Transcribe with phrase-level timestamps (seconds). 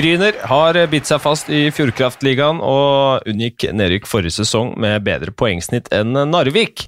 [0.00, 5.90] Gryner har bitt seg fast i Fjordkraftligaen og unngikk nedrykk forrige sesong med bedre poengsnitt
[5.92, 6.86] enn Narvik.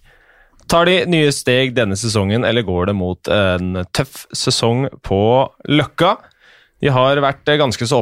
[0.72, 5.20] Tar de nye steg denne sesongen, eller går det mot en tøff sesong på
[5.68, 6.14] Løkka?
[6.80, 8.00] De har vært ganske så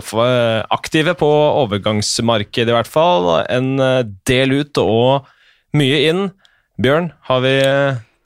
[0.70, 1.30] aktive på
[1.64, 3.32] overgangsmarkedet, i hvert fall.
[3.50, 3.74] En
[4.30, 5.26] del ut og
[5.74, 6.28] mye inn.
[6.78, 7.56] Bjørn, har vi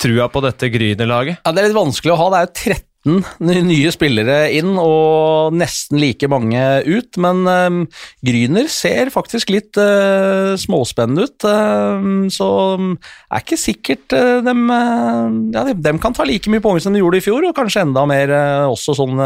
[0.05, 1.41] trua på dette Gryner-laget?
[1.41, 2.29] Ja, Det er litt vanskelig å ha.
[2.35, 7.81] Det er jo 13 nye spillere inn og nesten like mange ut, men um,
[8.25, 11.45] Gryner ser faktisk litt uh, småspennende ut.
[11.45, 12.49] Uh, så
[12.81, 12.95] um,
[13.29, 14.65] er ikke sikkert uh, dem,
[15.53, 17.85] ja, de, dem kan ta like mye poeng som de gjorde i fjor, og kanskje
[17.85, 18.33] enda mer
[18.71, 19.21] også sånn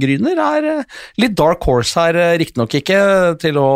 [0.00, 0.68] Gryner er
[1.20, 2.98] litt dark horse her, riktignok ikke
[3.42, 3.70] til å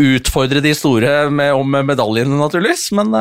[0.00, 3.16] utfordre de store med, om medaljene, naturligvis, men,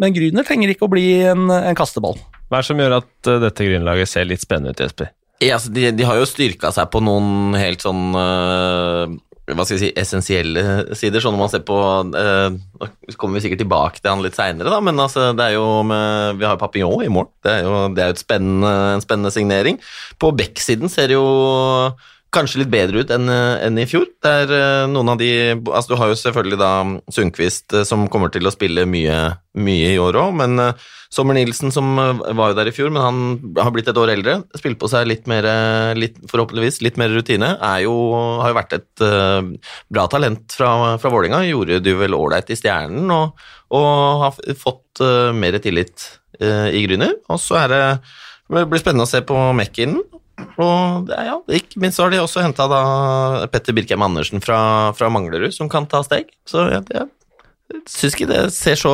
[0.00, 2.18] men Gryner trenger ikke å bli en, en kasteball.
[2.48, 5.12] Hva er det som gjør at uh, dette grunnlaget ser litt spennende ut, Jesper?
[5.38, 9.06] Ja, altså, de, de, har jo styrka seg på noen helt sånn uh,
[9.48, 10.62] hva skal jeg si, essensielle
[10.98, 11.22] sider.
[11.24, 14.80] Sånn når man ser på uh, Nå kommer vi sikkert tilbake til han litt seinere,
[14.84, 17.30] men altså, det er jo med, vi har Papillon i mål.
[17.44, 19.80] Det er jo det er et spennende, en spennende signering.
[20.20, 21.28] På backsiden ser det jo
[22.34, 24.06] kanskje litt bedre ut enn, enn i fjor.
[24.22, 26.72] Det er noen av de altså Du har jo selvfølgelig da
[27.14, 29.18] Sundquist som kommer til å spille mye,
[29.56, 30.60] mye i år òg, men
[31.08, 33.20] Sommer Nilsen, som eh, var jo der i fjor, men han
[33.56, 34.38] har blitt et år eldre.
[34.60, 37.54] Spilt på seg litt mer, eh, litt, forhåpentligvis litt mer rutine.
[37.82, 37.94] Jo,
[38.42, 39.04] har jo vært et
[39.88, 41.40] bra talent fra, fra Vålinga.
[41.48, 43.38] Gjorde du vel ålreit i Stjernen og,
[43.72, 43.88] og,
[44.24, 45.02] har fått
[45.34, 46.04] mer tillit
[46.38, 47.14] i Gryner.
[47.32, 47.82] Og så er det
[48.48, 50.00] det blir spennende å se på Mekkinen.
[50.58, 52.66] Og det, ja, ikke minst har de også henta
[53.52, 54.58] Petter Birkheim Andersen fra,
[54.98, 56.30] fra Manglerud, som kan ta steg.
[56.48, 57.08] Så ja, det er
[57.68, 58.90] Syns ikke det ser så,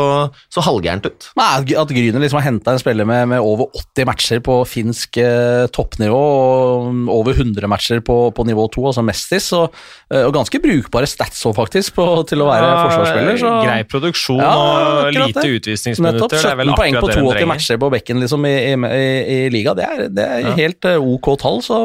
[0.51, 1.27] så halvgærent ut.
[1.39, 1.47] Nei,
[1.79, 5.67] At Gryner liksom har henta en spiller med, med, over 80 matcher på finsk eh,
[5.71, 9.79] toppnivå og over 100 matcher på, på nivå 2, altså Mestis, og,
[10.11, 13.39] eh, og, ganske brukbare stats òg, faktisk, på, til å være ja, forsvarsspiller.
[13.45, 13.53] Så.
[13.63, 16.35] Grei produksjon ja, og lite utvisningsminutter.
[16.43, 19.05] 17 poeng på 82 matcher på bekken liksom, i, i, i,
[19.37, 20.57] i, liga, det er, det er ja.
[20.65, 21.63] helt uh, ok tall.
[21.63, 21.85] Så,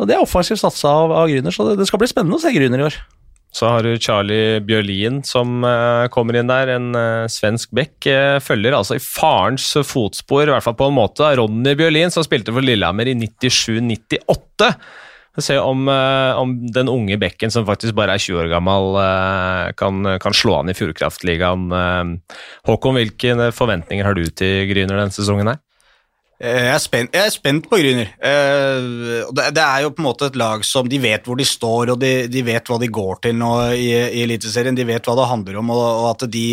[0.00, 2.54] det er offensivt satsa av, av Gryner, så det, det skal bli spennende å se
[2.56, 3.04] Gryner i år.
[3.54, 8.08] Så har du Charlie Bjørlin som uh, kommer inn der, en uh, svensk bekk.
[8.08, 11.28] Uh, følger altså i farens fotspor, i hvert fall på en måte.
[11.38, 14.72] Ronny Bjørlin, som spilte for Lillehammer i 97-98.
[15.42, 18.94] Se om, om, den unge bekken som faktisk bare er 20 år gammel,
[19.74, 21.64] kan, kan slå an i Fjordkraftligaen.
[22.70, 25.50] Håkon, hvilke forventninger har du til Gryner denne sesongen?
[25.50, 25.58] her?
[26.42, 28.10] Eh, jeg er, spent, jeg er spent, på Gryner.
[28.18, 31.94] Eh, det er jo på en måte et lag som de vet hvor de står,
[31.94, 34.76] og de, de vet hva de går til nå i, i Eliteserien.
[34.76, 36.46] De vet hva det handler om, og, at de,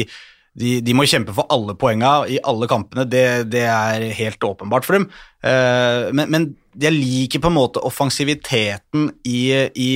[0.54, 3.08] de, de, må kjempe for alle poenga i alle kampene.
[3.10, 5.10] Det, det er helt åpenbart for dem.
[5.42, 9.42] Eh, men, men, jeg liker på en måte offensiviteten i,
[9.76, 9.90] i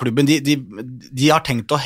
[0.00, 0.24] klubben.
[0.24, 1.80] De, har tenkt å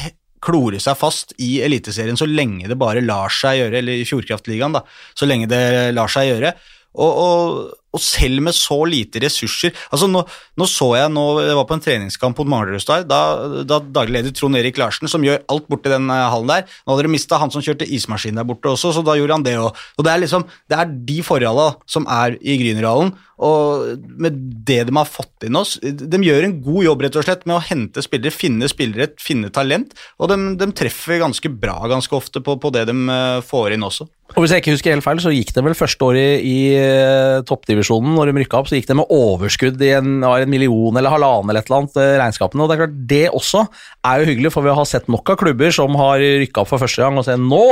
[0.47, 4.77] klore seg fast i Eliteserien så lenge det bare lar seg gjøre, eller i Fjordkraftligaen,
[4.77, 4.85] da,
[5.19, 5.65] så lenge det
[5.97, 6.55] lar seg gjøre.
[6.97, 10.23] Og, og, og, selv med så lite ressurser altså Nå,
[10.59, 13.21] nå så jeg nå, jeg var på en treningskamp mot Manglerudstad, da,
[13.69, 16.95] da daglig leder Trond Erik Larsen, som gjør alt borti den eh, hallen der Nå
[16.95, 19.57] hadde de mista han som kjørte ismaskin der borte også, så da gjorde han det
[19.61, 19.77] òg.
[20.03, 24.37] Det er liksom, det er de forholdene som er i Grünerhallen, og med
[24.67, 27.59] det de har fått inn oss De gjør en god jobb rett og slett med
[27.59, 32.41] å hente spillere, finne spillere, finne talent, og de, de treffer ganske bra ganske ofte
[32.41, 34.09] på, på det de eh, får inn også.
[34.35, 36.81] Og Hvis jeg ikke husker helt feil, så gikk det vel første året i, i
[36.81, 37.45] uh,
[37.77, 41.13] toppdivisjonen, når de rykka opp, så gikk det med overskudd i en, en million eller
[41.13, 42.63] halvannen eller et eller annet, uh, regnskapene.
[42.65, 43.65] Og Det er klart, det også
[44.07, 46.83] er jo hyggelig, for vi har sett nok av klubber som har rykka opp for
[46.83, 47.67] første gang og sier nå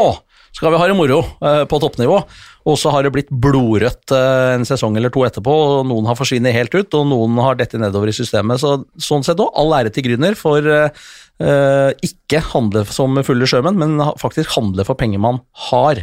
[0.54, 2.18] skal vi ha det moro uh, på toppnivå.
[2.64, 6.54] Og så har det blitt blodrødt en sesong eller to etterpå, og noen har forsvunnet
[6.56, 8.62] helt ut, og noen har dette nedover i systemet.
[8.62, 10.64] Så Sånn sett òg, all ære til Grüner for
[12.06, 16.00] ikke handle som fulle sjømenn, men faktisk handle for penger man har.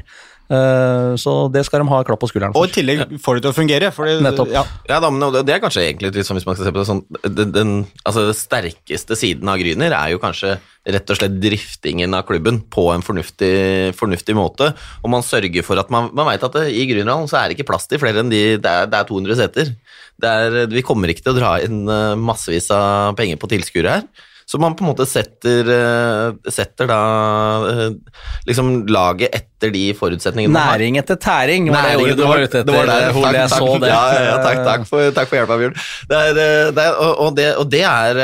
[0.52, 2.66] Eh, så det skal de ha klapp på skulderen for.
[2.66, 3.92] Og i tillegg får det til å fungere.
[3.96, 4.52] Det, Nettopp.
[4.52, 4.66] Ja.
[4.90, 6.90] ja da, men det er kanskje egentlig litt sånn, hvis man skal se på det
[6.90, 10.58] sånn den, den, altså den sterkeste siden av Gryner er jo kanskje
[10.92, 14.72] rett og slett driftingen av klubben på en fornuftig, fornuftig måte.
[15.06, 17.60] Og man sørger for at man, man vet at det, i Grünerhallen så er det
[17.60, 19.72] ikke plass til flere enn de Det er, det er 200 seter.
[20.22, 24.28] Er, vi kommer ikke til å dra inn eh, massevis av penger på tilskuere her.
[24.52, 27.00] Så man på en måte setter, eh, setter da
[27.70, 27.94] eh,
[28.50, 32.68] liksom laget etter de forutsetningene Næring etter tæring var det ordet du var ute etter.
[32.68, 33.92] Det var der, takk, jeg så det.
[33.94, 35.78] Ja, ja, takk, takk, for, takk for hjelpa, Bjørn.
[36.12, 38.22] Det er, eh, det er, og, det, og det er,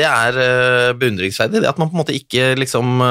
[0.00, 0.40] det er
[0.98, 3.06] beundringsverdig, det at man på en måte ikke liksom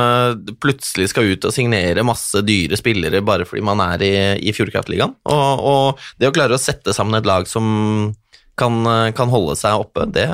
[0.59, 4.15] plutselig skal ut og signere masse dyre spillere bare fordi man er i,
[4.49, 5.15] i Fjordkraftligaen.
[5.31, 8.11] Og, og det å klare å sette sammen et lag som
[8.61, 8.77] kan,
[9.17, 10.27] kan holde seg oppe, det,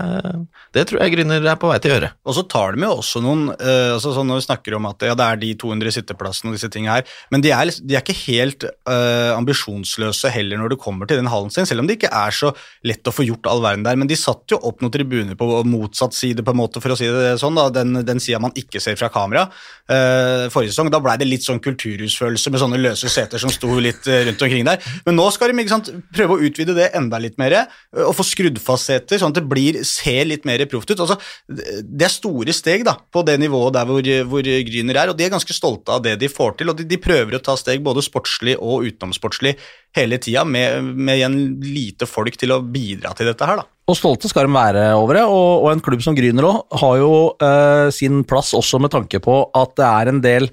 [0.75, 2.09] det tror jeg Grüner er på vei til å gjøre.
[2.27, 5.05] Og så tar de jo også noen uh, altså sånn Når vi snakker om at
[5.07, 8.03] ja, det er de 200 sitteplassene og disse tingene her, men de er, de er
[8.03, 11.97] ikke helt uh, ambisjonsløse heller når det kommer til den hallen sin, selv om det
[11.97, 12.51] ikke er så
[12.87, 13.99] lett å få gjort all verden der.
[13.99, 16.99] Men de satt jo opp noen tribuner på motsatt side, på en måte, for å
[16.99, 19.47] si det sånn, da, den, den sida man ikke ser fra kamera.
[19.87, 23.71] Uh, forrige sesong, da blei det litt sånn kulturhusfølelse med sånne løse seter som sto
[23.81, 24.83] litt rundt omkring der.
[25.07, 27.59] Men nå skal de ikke sant, prøve å utvide det enda litt mer,
[28.03, 30.99] og få skrudd fast seter, sånn at det blir, ser litt mer proft ut.
[31.03, 31.17] Altså,
[31.47, 35.27] det er store steg da, på det nivået der hvor, hvor Gryner er, og de
[35.27, 36.71] er ganske stolte av det de får til.
[36.71, 39.55] og De, de prøver å ta steg både sportslig og utenomsportslig
[39.97, 43.61] hele tida, med, med igjen lite folk til å bidra til dette her.
[43.61, 43.67] da.
[43.87, 46.97] Og stolte skal de være over det, og, og en klubb som Gryner også, har
[46.99, 47.11] jo
[47.47, 50.49] eh, sin plass også med tanke på at det er en del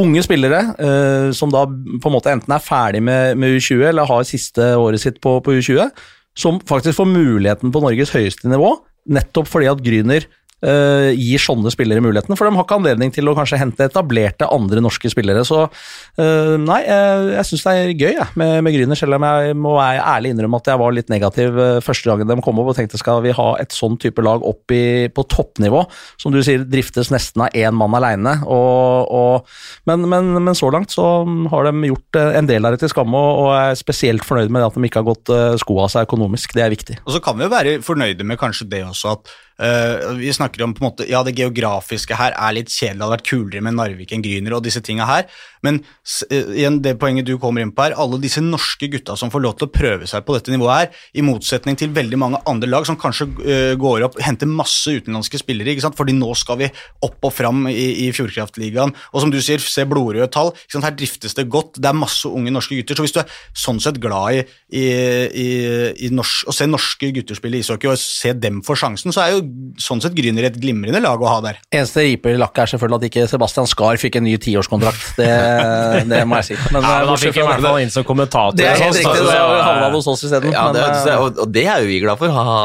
[0.00, 4.08] unge spillere eh, som da på en måte enten er ferdig med, med U20 eller
[4.08, 5.90] har siste året sitt på, på U20,
[6.40, 8.74] som faktisk får muligheten på Norges høyeste nivå
[9.10, 10.26] nettopp fordi at Gryner
[10.66, 14.48] uh, gir sånne spillere muligheten, for de har ikke anledning til å kanskje hente etablerte
[14.50, 15.44] andre norske spillere.
[15.48, 19.26] Så uh, nei, jeg, jeg syns det er gøy jeg, med, med Grüner, selv om
[19.26, 22.72] jeg må være ærlig innrømme at jeg var litt negativ første gangen de kom opp
[22.72, 25.82] og tenkte skal vi ha et sånn type lag opp i, på toppnivå,
[26.20, 28.36] som du sier driftes nesten av én mann aleine.
[29.88, 31.06] Men, men, men, så langt så
[31.52, 34.66] har de gjort en del av det til skamme, og, og er spesielt fornøyd med
[34.66, 35.32] at de ikke har gått
[35.62, 36.54] skoa seg økonomisk.
[36.56, 37.00] Det er viktig.
[37.04, 40.62] Og så kan vi jo være fornøyde med kanskje det også at Uh, vi snakker
[40.64, 43.64] om på en måte, ja det geografiske her er litt kjedelig, det hadde vært kulere
[43.66, 45.26] med Narvik enn Gryner og disse tinga her,
[45.66, 49.32] men uh, igjen det poenget du kommer inn på her, alle disse norske gutta som
[49.32, 52.42] får lov til å prøve seg på dette nivået her, i motsetning til veldig mange
[52.50, 55.98] andre lag som kanskje uh, går opp, henter masse utenlandske spillere, ikke sant?
[55.98, 56.70] fordi nå skal vi
[57.06, 60.88] opp og fram i, i Fjordkraftligaen, og som du sier, se blodrøde tall, ikke sant?
[60.88, 63.80] her driftes det godt, det er masse unge norske gutter, så hvis du er sånn
[63.82, 64.44] sett glad i,
[64.80, 64.84] i,
[65.44, 65.48] i,
[66.06, 69.36] i norsk, å se norske gutter spille ishockey og se dem få sjansen, så er
[69.36, 69.44] jo
[69.80, 71.60] sånn sett Gryner et glimrende lag å ha der.
[71.72, 75.14] Eneste riper i lakket er selvfølgelig at ikke Sebastian Skar fikk en ny tiårskontrakt.
[75.18, 75.28] Det,
[76.10, 76.58] det må jeg si.
[76.70, 78.58] Men, ja, men han fikk i hvert fall inn som kommentator.
[78.58, 80.54] Det er helt riktig, det havna hos oss isteden.
[80.54, 80.66] Ja,
[81.18, 82.58] og, og det er jo vi glad for, ha.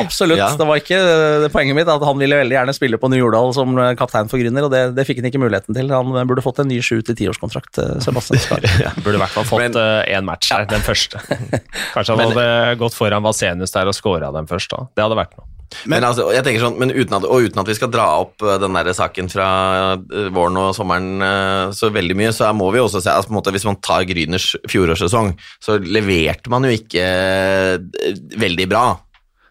[0.00, 0.40] Absolutt.
[0.40, 0.50] Ja.
[0.58, 1.00] Det var ikke
[1.44, 4.40] det poenget mitt at han ville veldig gjerne spille på New Jordal som kaptein for
[4.40, 5.92] Grüner, og det, det, fikk han ikke muligheten til.
[5.92, 8.66] Han burde fått en ny sju til tiårskontrakt, eh, Sebastian Skar.
[8.82, 11.22] ja, burde i hvert fall fått én uh, match her, den første.
[11.94, 12.50] Kanskje han hadde
[12.80, 14.86] gått foran Vasenius der og scora den først da.
[14.94, 15.59] Det hadde vært noe.
[15.84, 18.06] Men, men, altså, jeg tenker sånn, men uten at, og uten at vi skal dra
[18.24, 19.50] opp eh, den der saken fra
[19.96, 23.54] eh, våren og sommeren eh, så veldig mye, så må vi også se altså, måte,
[23.54, 25.32] Hvis man tar Gryners fjorårssesong,
[25.62, 27.06] så leverte man jo ikke
[28.40, 28.84] veldig bra.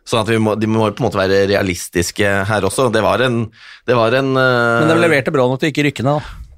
[0.09, 2.89] Sånn at må, De må på en måte være realistiske her også.
[2.93, 3.43] Det var en,
[3.87, 6.48] det var en Men de leverte bra nok til ikke rykke ned, da?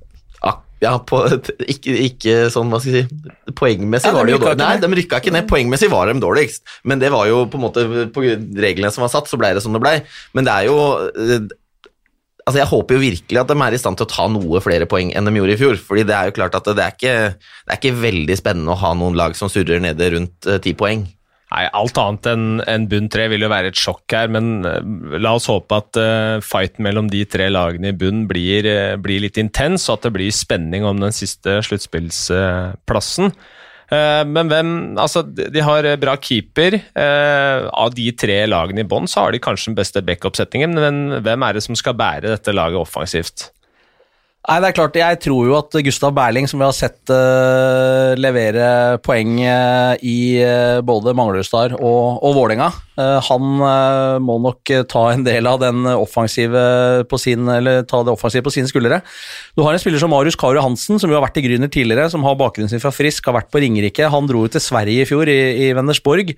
[0.81, 1.19] Ja, på,
[1.69, 4.61] ikke, ikke, sånn, hva skal jeg si Poengmessig ja, var de jo dårligst.
[4.63, 5.45] Nei, de rykka ikke ned.
[5.49, 6.63] Poengmessig var de dårligst.
[6.89, 7.83] Men det var jo på en måte
[8.15, 9.99] På reglene som var satt, så ble det som det ble.
[10.37, 10.77] Men det er jo
[11.09, 11.51] eh,
[12.41, 14.87] Altså, Jeg håper jo virkelig at de er i stand til å ta noe flere
[14.89, 15.77] poeng enn de gjorde i fjor.
[15.77, 18.81] fordi det er jo klart at det er ikke, det er ikke veldig spennende å
[18.81, 21.05] ha noen lag som surrer nede rundt eh, ti poeng.
[21.51, 24.79] Nei, Alt annet enn en bunn tre vil jo være et sjokk her, men uh,
[25.19, 29.19] la oss håpe at uh, fighten mellom de tre lagene i bunn blir, uh, blir,
[29.25, 33.35] litt intens, og at det blir spenning om den siste sluttspillsplassen.
[33.91, 34.69] Men hvem
[35.03, 36.77] Altså, de har bra keeper.
[36.95, 41.43] Av de tre lagene i bånn, så har de kanskje den beste backup-setningen, men hvem
[41.43, 43.49] er det som skal bære dette laget offensivt?
[44.41, 48.17] Nei, det er klart, Jeg tror jo at Gustav Berling, som vi har sett uh,
[48.17, 53.45] levere poeng uh, i uh, både Manglerudstad og, og Vålerenga, han
[54.21, 56.61] må nok ta en del av den offensive
[57.09, 58.99] på sin, eller ta det offensive på sine skuldre.
[59.55, 62.09] Du har en spiller som Marius Karu Hansen, som jo har vært i Gryner tidligere,
[62.11, 64.09] som har bakgrunnen sin fra Frisk, har vært på Ringerike.
[64.11, 66.33] Han dro jo til Sverige i fjor, i, i Vennersborg.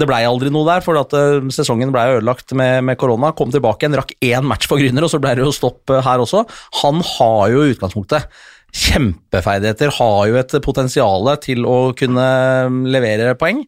[0.00, 1.12] Det blei aldri noe der, for at
[1.54, 3.34] sesongen blei ødelagt med, med korona.
[3.36, 6.24] Kom tilbake igjen, rakk én match for Gryner, og så ble det jo stopp her
[6.24, 6.46] også.
[6.82, 8.32] Han har jo utgangspunktet
[8.72, 12.28] kjempeferdigheter, har jo et potensial til å kunne
[12.88, 13.66] levere poeng.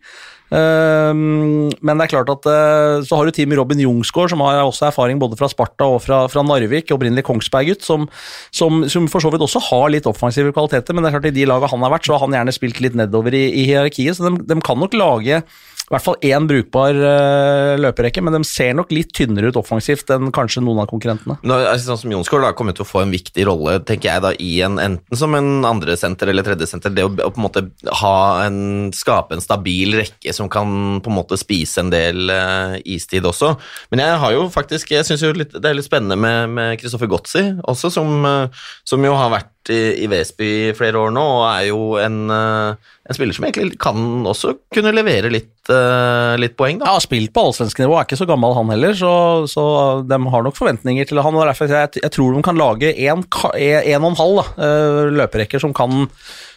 [0.52, 4.60] Ehm, men det er klart at eh, så har du teamet Robin Jungsgaard, som har
[4.62, 8.06] også erfaring både fra Sparta og fra, fra Narvik, opprinnelig Kongsberg-gutt, som,
[8.54, 11.36] som, som, for så vidt også har litt offensive kvaliteter, men det er klart i
[11.38, 14.18] de lagene han har vært, så har han gjerne spilt litt nedover i, i hierarkiet,
[14.18, 15.40] så de, de kan nok lage
[15.84, 20.08] i hvert fall én brukbar uh, løperekke, men de ser nok litt tynnere ut offensivt
[20.14, 21.36] enn kanskje noen av konkurrentene.
[21.44, 24.52] Nå, sånn som Jonsgaard kommer til å få en viktig rolle, tenker jeg da, i
[24.64, 26.94] en, enten som en andre senter eller tredje senter.
[26.96, 27.66] Det å, å, på en måte
[28.00, 28.58] ha en,
[28.96, 33.52] skape en stabil rekke som kan på en måte spise en del uh, istid også.
[33.92, 36.16] Men jeg har jo faktisk, jeg syns det er litt spennende
[36.48, 41.00] med Kristoffer Gotzi også, som, uh, som, jo har vært i, i Vesby i flere
[41.00, 45.30] år nå, og er jo en, eh, en spiller som egentlig kan også kunne levere
[45.32, 46.94] litt, uh, litt poeng, da.
[46.94, 49.12] Ja, spilt på allsvensk nivå, er ikke så gammel han heller, så,
[49.50, 49.64] så
[50.08, 51.36] de har nok forventninger til han.
[51.36, 55.62] og derfor jeg, jeg tror de kan lage en, og en halv da, eh, løperekker
[55.62, 56.08] som kan,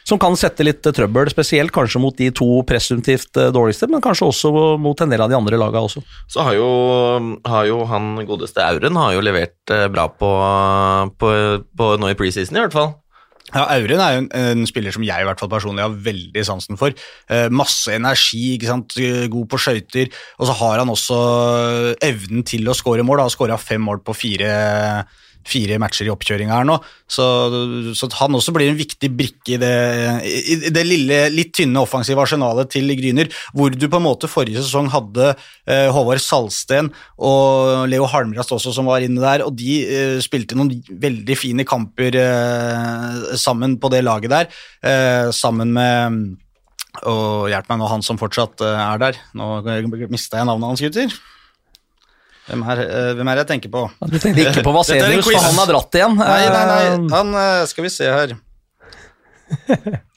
[0.07, 4.03] som kan sette litt eh, trøbbel, spesielt kanskje mot de to presumptivt eh, dårligste, men
[4.03, 6.03] kanskje også mot en del av de andre lagene også.
[6.31, 6.69] Så har jo,
[7.47, 10.31] har jo han godeste Auren har jo levert eh, bra på,
[11.19, 11.33] på,
[11.67, 12.95] på nå i preseason, i hvert fall.
[13.53, 16.41] Ja, Auren er jo en, en spiller som jeg i hvert fall personlig har veldig
[16.43, 16.95] sansen for.
[17.31, 18.97] Eh, masse energi, ikke sant?
[19.31, 20.11] God på skøyter.
[20.35, 21.19] Og så har han også
[22.03, 23.23] evnen til å skåre mål.
[23.23, 24.51] Han har skåra fem mål på fire,
[25.47, 26.77] fire matcher i oppkjøringa her nå.
[27.07, 27.25] Så,
[27.95, 29.73] så han også blir en viktig brikke i det,
[30.27, 34.63] i det lille, litt tynne offensive arsenalet til Gryner, hvor du på en måte forrige
[34.63, 39.79] sesong hadde eh, Håvard Salsten og Leo Halmrast også som var inne der, og de
[39.85, 44.51] eh, spilte noen veldig fine kamper eh, sammen på det laget der,
[44.83, 46.21] eh, sammen med
[47.05, 49.19] og hjelp meg nå, han som fortsatt eh, er der.
[49.37, 49.61] Nå
[50.09, 51.13] mista jeg navnet hans, gutter.
[52.47, 53.85] Hvem er, eh, hvem er det jeg tenker på?
[54.07, 56.15] Du tenkte ikke på Vasenius, for han har dratt igjen.
[56.19, 58.35] Nei, nei, nei, Eh, han eh, Skal vi se her.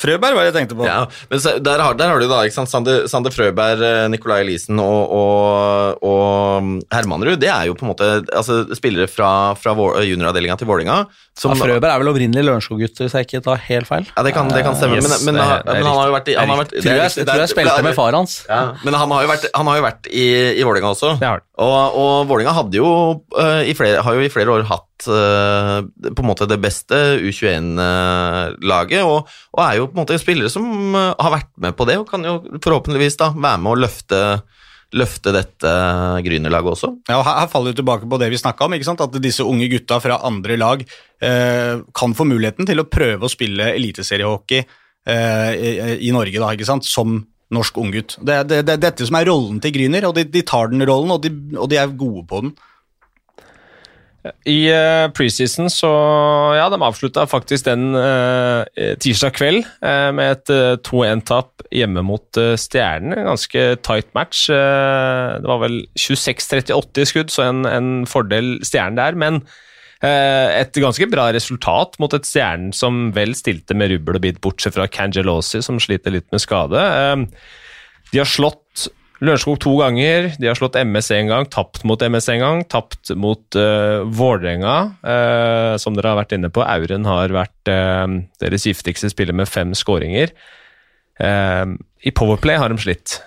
[0.00, 0.84] Frøberg var det jeg tenkte på.
[0.88, 4.78] Ja, men der, har, der har du da ikke sant, Sander, Sander Frøberg, Nicolai Elisen
[4.80, 7.36] og, og, og Hermanrud.
[7.42, 9.28] Det er jo på en måte altså, spillere fra,
[9.60, 10.96] fra junioravdelinga til Vålinga.
[11.04, 14.08] Ja, Frøberg er vel opprinnelig Lørenskog-gutt, hvis jeg ikke tar helt feil.
[14.16, 16.16] Ja, det kan, det kan stemme, Yes, men, men, er- han- men han har jo
[16.16, 18.38] vært i Tror jeg, tror jeg spilte med far hans.
[18.48, 21.12] Ja, men han har jo vært, han har jo vært i, i Vålinga også.
[21.20, 21.46] Det har han.
[21.60, 22.90] Og, og Vålinga hadde jo,
[23.36, 29.04] uh, flere, har jo i flere år hatt uh, på en måte det beste U21-laget,
[29.04, 30.64] og, og er jo på en måte spillere som
[30.96, 34.20] øh, har vært med på det, og kan jo forhåpentligvis da være med å løfte,
[34.96, 35.72] løfte dette
[36.24, 36.92] Grünerlaget også.
[37.10, 39.04] Ja, og her, faller vi tilbake på det vi snakka om, ikke sant?
[39.04, 43.32] at disse unge gutta fra andre lag eh, kan få muligheten til å prøve å
[43.32, 45.74] spille eliteseriehockey eh, i,
[46.08, 47.20] i Norge, da, som
[47.54, 48.16] norsk unggutt.
[48.22, 50.84] Det er det, det, dette som er rollen til Gryner, og de, de tar den
[50.86, 52.54] rollen, og de, og de er gode på den.
[54.44, 55.88] I uh, preseason så
[56.58, 58.66] Ja, de avslutta faktisk den uh,
[59.00, 63.16] tirsdag kveld uh, med et eh, 2-1-tap hjemme mot uh, Stjernen.
[63.24, 64.48] Ganske tight match.
[64.50, 69.16] Det var vel 26-38 i skudd, så en, en fordel Stjernen der.
[69.16, 69.40] Men
[70.08, 74.76] et ganske bra resultat mot et Stjernen som vel stilte med rubbel og bit, bortsett
[74.76, 76.80] fra Cangelosi, som sliter litt med skade.
[76.80, 77.26] Eh,
[78.14, 78.88] de har slått
[79.20, 83.10] Lørenskog to ganger, de har slått MS én gang, tapt mot MS én gang, tapt
[83.20, 86.64] mot uh, Vålerenga, uh, som dere har vært inne på.
[86.64, 88.06] Auren har vært uh,
[88.40, 90.32] deres giftigste spiller med fem skåringer.
[91.20, 91.66] Eh,
[92.08, 93.18] I Powerplay har de slitt.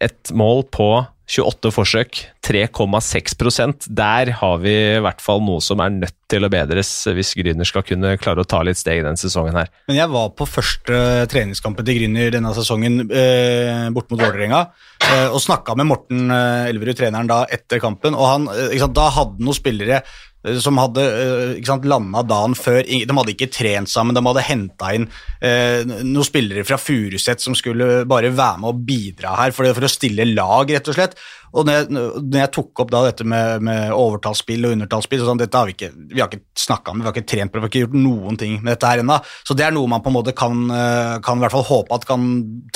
[0.00, 0.88] Et mål på
[1.28, 6.50] 28 forsøk, 3,6% Der har vi i hvert fall noe som er nødt til å
[6.52, 9.68] bedres hvis Grüner skal kunne klare å ta litt steg denne sesongen her.
[9.88, 14.62] Men jeg var på første treningskampen til Grüner denne sesongen eh, bort mot Vålerenga
[15.04, 18.16] eh, og snakka med Morten eh, Elverud, treneren, da etter kampen.
[18.16, 20.02] og han, eh, sant, Da hadde noen spillere
[20.62, 22.80] som hadde eh, sant, landa dagen før.
[22.82, 25.08] De hadde ikke trent sammen, de hadde henta inn
[25.44, 29.88] eh, noen spillere fra Furuset som skulle bare være med og bidra her for, for
[29.88, 31.18] å stille lag, rett og slett.
[31.54, 35.30] Og når jeg, når jeg tok opp da dette med, med overtallsspill og undertallsspill, så
[35.30, 37.56] sånn, dette har vi ikke, vi har ikke snakka om, vi har ikke trent på
[37.58, 39.18] det, vi har ikke gjort noen ting med dette her ennå.
[39.48, 41.96] Så det er noe man på en måte kan, eh, kan i hvert fall håpe
[41.98, 42.26] at kan,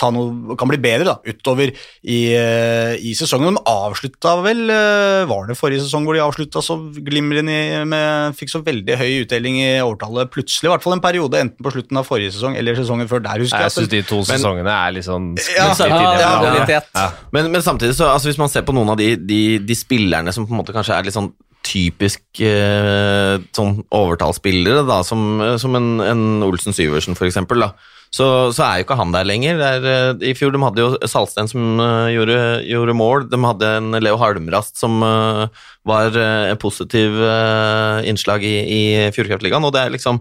[0.01, 3.59] ta noe, kan bli bedre da, utover i, eh, i sesongen.
[3.59, 8.51] De avslutta vel eh, Var det forrige sesong hvor de avslutta så glimrende med Fikk
[8.53, 11.99] så veldig høy utdeling i overtallet plutselig, i hvert fall en periode, enten på slutten
[12.01, 13.75] av forrige sesong eller sesongen før der, husker Jeg jeg.
[13.77, 16.73] syns de to sesongene er litt sånn Ja, ja.
[16.95, 17.07] Ja.
[17.35, 20.35] Men, men samtidig, så, altså, hvis man ser på noen av de, de, de spillerne
[20.35, 25.79] som på en måte kanskje er litt sånn typisk eh, sånn overtallsspillere, da, som, som
[25.79, 27.71] en, en Olsen Syversen for eksempel, da,
[28.13, 29.57] så, så er jo ikke han der lenger.
[29.61, 32.39] Det er, eh, I fjor de hadde jo Salsten som eh, gjorde,
[32.69, 38.45] gjorde mål, de hadde en Leo Halmrast som eh, var eh, en positiv eh, innslag
[38.45, 38.83] i, i
[39.15, 40.21] Fjordkraftligaen, og det er liksom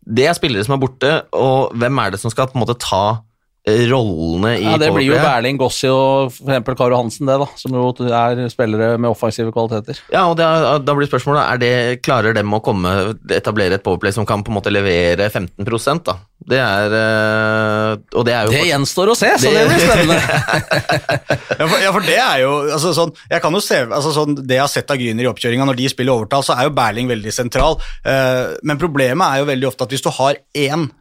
[0.00, 2.78] det er spillere som er borte, og hvem er det som skal på en måte
[2.80, 3.20] ta eh,
[3.68, 7.74] rollene i Ja, Det blir jo Berling, Gossi og eksempel Karo Hansen, det da, som
[7.76, 10.00] jo er spillere med offensive kvaliteter.
[10.12, 11.72] Ja, og er, da blir spørsmålet er det,
[12.06, 12.94] Klarer dem å komme
[13.30, 16.16] etablere et powerplay som kan på en måte levere 15% da?
[16.50, 19.82] Det er øh, Og det er jo Det gjenstår å se, så det Det- blir
[19.84, 20.20] spennende.
[21.60, 24.38] Ja for, ja, for det er jo altså, sånn, Jeg kan jo se altså, sånn,
[24.38, 26.72] Det jeg har sett av Gryner i oppkjøringa når de spiller overtall, så er jo
[26.76, 27.76] Berling veldig sentral.
[28.06, 30.99] Uh, men problemet er jo veldig ofte at hvis du har én eh,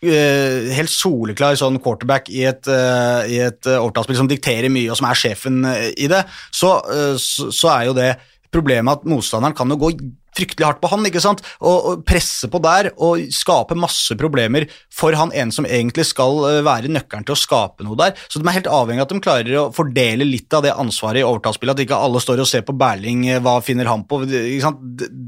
[0.00, 4.96] helt soleklar sånn quarterback i et, uh, i et eh, overtallsspill som dikterer mye, og
[4.96, 6.22] som er sjefen eh, i det,
[6.56, 8.14] så, eh, så, så er jo det
[8.50, 9.92] problemet at motstanderen kan jo gå
[10.36, 11.42] fryktelig hardt på han, ikke sant?
[11.58, 16.38] Og, og presse på der og skape masse problemer for han ene som egentlig skal
[16.48, 18.14] eh, være nøkkelen til å skape noe der.
[18.30, 21.22] Så de er helt avhengig av at de klarer å fordele litt av det ansvaret
[21.22, 24.22] i overtallsspillet, at ikke alle står og ser på Berling, eh, hva finner han på?
[24.30, 24.44] Det,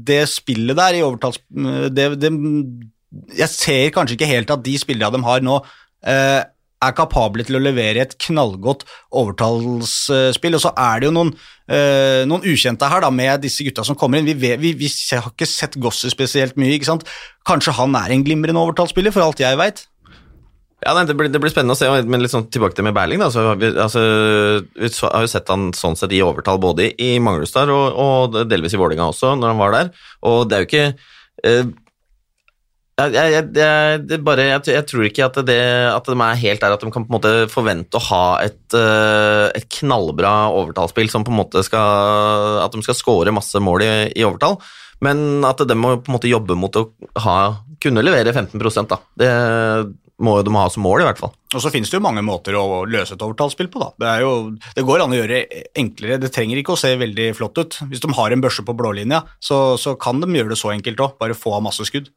[0.07, 1.41] det spillet der i overtalls...
[1.53, 2.31] Det, det,
[3.37, 5.59] jeg ser kanskje ikke helt at de spillerne de har nå,
[6.07, 6.41] eh,
[6.83, 8.83] er kapable til å levere et knallgodt
[9.15, 10.57] overtallsspill.
[10.57, 11.31] Og så er det jo noen,
[11.71, 14.27] øh, noen ukjente her da, med disse gutta som kommer inn.
[14.27, 16.75] Vi, vet, vi, vi har ikke sett Gosser spesielt mye.
[16.75, 17.07] ikke sant?
[17.47, 19.85] Kanskje han er en glimrende overtallsspiller, for alt jeg veit.
[20.83, 23.21] Ja, det blir, det blir, spennende å se, men litt sånn tilbake til med Berling.
[23.21, 24.01] Da, så vi, altså,
[24.75, 28.75] vi har jo sett han sånn sett i overtall både i Manglerstad og, og delvis
[28.75, 29.93] i Vålinga også, når han var der.
[30.27, 30.85] Og det er jo ikke
[31.47, 31.71] eh,
[32.93, 36.83] jeg, jeg, jeg, bare, jeg, tror ikke at, det, at de er helt der at
[36.83, 41.33] de kan på en måte forvente å ha et, eh, et knallbra overtallsspill som på
[41.33, 44.59] en måte skal At de skal score masse mål i, i, overtall,
[45.01, 46.85] men at de må på en måte jobbe mot å
[47.25, 47.37] ha,
[47.81, 49.01] kunne levere 15 da.
[49.17, 49.33] Det
[50.23, 51.33] må de ha som mål, i hvert fall.
[51.53, 53.89] Og så finnes det jo mange måter å løse et overtallsspill på, da.
[53.99, 54.33] Det, jo,
[54.77, 55.41] det, går an å gjøre
[55.81, 57.79] enklere, det trenger ikke å se veldig flott ut.
[57.89, 61.01] Hvis de har en børse på blålinja, så, så kan de gjøre det så enkelt
[61.03, 62.13] òg, bare få av masse skudd.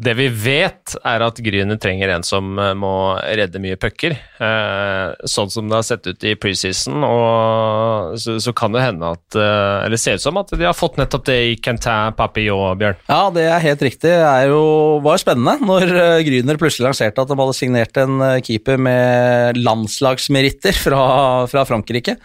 [0.00, 4.14] Det vi vet, er at Gryner trenger en som eh, må redde mye pucker.
[4.16, 9.10] Eh, sånn som det har sett ut i preseason, og så, så, kan det hende
[9.12, 12.80] at eh, Eller ser ut som at de har fått nettopp det i Quentin Papillon,
[12.80, 13.02] Bjørn.
[13.04, 14.14] Ja, det er helt riktig.
[14.16, 14.62] Det jo,
[15.04, 15.92] var jo spennende når
[16.24, 21.04] Gryner plutselig lanserte at de hadde signert en keeper med landslagsmeritter fra,
[21.52, 22.16] fra Frankrike.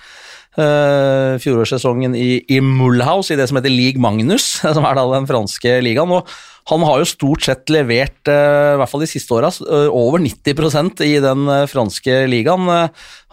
[0.57, 5.27] Uh, fjorårssesongen i, i Mulhouse, i det som heter League Magnus, som er da den
[5.29, 6.15] franske ligaen.
[6.17, 6.31] og
[6.67, 10.19] han har jo stort sett levert, eh, i hvert fall de siste åra, eh, over
[10.19, 12.67] 90% i den eh, franske ligaen.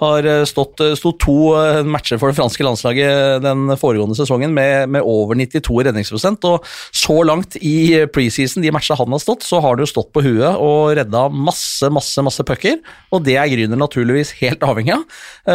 [0.02, 1.54] Har stått, stått to
[1.86, 6.42] matcher for det franske landslaget den foregående sesongen med, med over 92 redningsprosent.
[6.50, 10.10] Og så langt i preseason, de matchene han har stått, så har det jo stått
[10.12, 12.82] på huet og redda masse, masse masse pucker.
[13.14, 15.06] Og det er Grüner naturligvis helt avhengig av.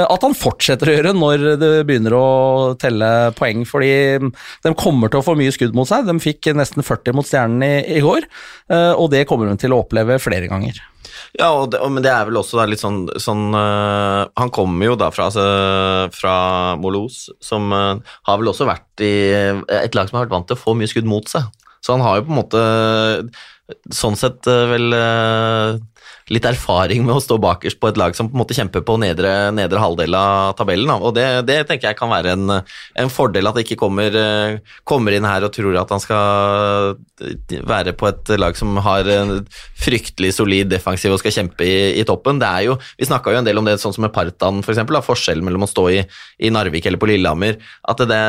[0.08, 2.28] At han fortsetter å gjøre når det begynner å
[2.80, 6.08] telle poeng, fordi de kommer til å få mye skudd mot seg.
[6.08, 7.69] De fikk nesten 40 mot Stjernen i,
[8.04, 8.28] går,
[8.74, 10.80] eh, og det kommer hun til å oppleve flere ganger.
[11.38, 15.10] Ja, det, men det er vel også litt sånn, sånn uh, Han kommer jo da
[15.14, 15.44] fra, altså,
[16.16, 16.34] fra
[16.82, 20.58] Molos, som uh, har vel også vært i et lag som har vært vant til
[20.58, 21.46] å få mye skudd mot seg.
[21.86, 22.64] Så han har jo på en måte
[23.94, 24.98] sånn sett uh, vel
[26.34, 28.98] litt erfaring med å stå bakerst på et lag som på en måte kjemper på
[29.02, 30.92] nedre, nedre halvdel av tabellen.
[30.98, 32.56] Og det, det, tenker jeg kan være en,
[33.04, 34.16] en fordel, at det ikke kommer,
[34.88, 37.00] kommer, inn her og tror at han skal
[37.68, 39.40] være på et lag som har en
[39.80, 42.42] fryktelig solid defensiv og skal kjempe i, i toppen.
[42.42, 44.86] Det er jo, Vi snakka jo en del om det sånn som med Partan, f.eks.
[45.10, 46.04] Forskjellen mellom å stå i,
[46.38, 47.58] i, Narvik eller på Lillehammer.
[47.90, 48.24] at det,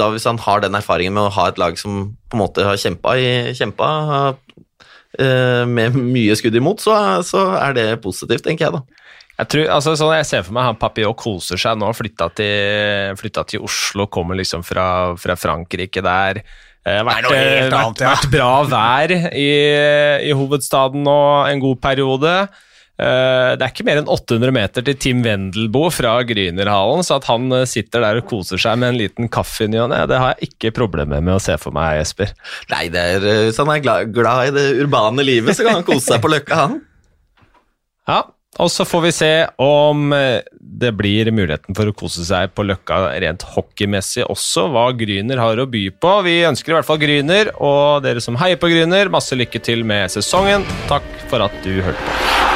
[0.00, 2.64] da Hvis han har den erfaringen med å ha et lag som på en måte
[2.66, 3.14] har kjempa,
[3.54, 4.34] kjempa Eh,
[5.18, 8.82] med mye skudd imot, så, så, er det positivt, tenker jeg da.
[9.36, 13.16] Jeg, tror, altså, sånn jeg ser for meg han Papillot koser seg nå, flytta til,
[13.20, 14.86] flytta til Oslo, kommer liksom fra,
[15.20, 16.40] fra Frankrike der.
[16.86, 18.12] Eh, vært, annet, vært, ja.
[18.14, 19.50] vært, bra vær i,
[20.24, 21.18] i hovedstaden nå
[21.50, 22.34] en god periode.
[22.96, 27.26] Eh, det er ikke mer enn 800 meter til Tim Wendelboe fra Grünerhallen, så at
[27.28, 29.98] han eh, sitter der og koser seg med en liten kaffe i ny og ne,
[30.08, 32.32] det har jeg ikke problemer med å se for meg, Jesper.
[32.72, 35.82] Nei, det er, eh, hvis han er glad, glad, i det urbane livet, så kan
[35.82, 36.80] han kose seg på Løkka, han.
[38.06, 38.20] Ja,
[38.62, 43.00] og så får vi se om det blir muligheten for å kose seg på Løkka
[43.18, 46.12] rent hockeymessig også, hva Gryner har å by på.
[46.28, 49.82] Vi ønsker i hvert fall Gryner, og dere som heier på Gryner, masse lykke til
[49.82, 50.64] med sesongen.
[50.86, 52.55] Takk for at du hørte på.